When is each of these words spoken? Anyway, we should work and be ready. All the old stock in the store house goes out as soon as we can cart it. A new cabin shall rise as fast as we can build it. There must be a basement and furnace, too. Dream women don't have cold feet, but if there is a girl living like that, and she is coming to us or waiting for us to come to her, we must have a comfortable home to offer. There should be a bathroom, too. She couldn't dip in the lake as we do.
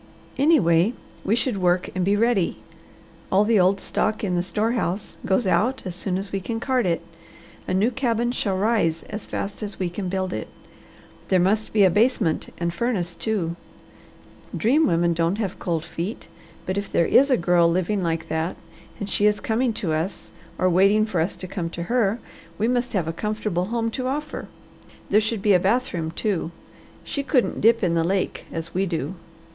Anyway, 0.39 0.93
we 1.23 1.35
should 1.35 1.59
work 1.59 1.87
and 1.93 2.03
be 2.03 2.15
ready. 2.15 2.57
All 3.31 3.43
the 3.43 3.59
old 3.59 3.79
stock 3.79 4.23
in 4.23 4.33
the 4.35 4.41
store 4.41 4.71
house 4.71 5.15
goes 5.27 5.45
out 5.45 5.83
as 5.85 5.93
soon 5.93 6.17
as 6.17 6.31
we 6.31 6.39
can 6.41 6.59
cart 6.59 6.87
it. 6.87 7.03
A 7.67 7.73
new 7.75 7.91
cabin 7.91 8.31
shall 8.31 8.57
rise 8.57 9.03
as 9.11 9.27
fast 9.27 9.61
as 9.61 9.77
we 9.77 9.91
can 9.91 10.09
build 10.09 10.33
it. 10.33 10.47
There 11.27 11.39
must 11.39 11.71
be 11.71 11.83
a 11.83 11.91
basement 11.91 12.49
and 12.57 12.73
furnace, 12.73 13.13
too. 13.13 13.55
Dream 14.57 14.87
women 14.87 15.13
don't 15.13 15.37
have 15.37 15.59
cold 15.59 15.85
feet, 15.85 16.27
but 16.65 16.79
if 16.79 16.91
there 16.91 17.05
is 17.05 17.29
a 17.29 17.37
girl 17.37 17.69
living 17.69 18.01
like 18.01 18.27
that, 18.27 18.55
and 18.99 19.07
she 19.07 19.27
is 19.27 19.39
coming 19.39 19.71
to 19.73 19.93
us 19.93 20.31
or 20.57 20.67
waiting 20.67 21.05
for 21.05 21.21
us 21.21 21.35
to 21.35 21.47
come 21.47 21.69
to 21.69 21.83
her, 21.83 22.17
we 22.57 22.67
must 22.67 22.93
have 22.93 23.07
a 23.07 23.13
comfortable 23.13 23.65
home 23.65 23.91
to 23.91 24.07
offer. 24.07 24.47
There 25.11 25.21
should 25.21 25.43
be 25.43 25.53
a 25.53 25.59
bathroom, 25.59 26.09
too. 26.09 26.49
She 27.03 27.21
couldn't 27.21 27.61
dip 27.61 27.83
in 27.83 27.93
the 27.93 28.03
lake 28.03 28.45
as 28.51 28.73
we 28.73 28.87
do. 28.87 29.13